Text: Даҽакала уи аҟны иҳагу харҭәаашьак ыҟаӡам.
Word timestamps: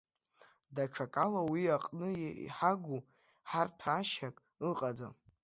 Даҽакала 0.75 1.41
уи 1.51 1.63
аҟны 1.75 2.09
иҳагу 2.45 2.99
харҭәаашьак 3.49 4.35
ыҟаӡам. 4.69 5.13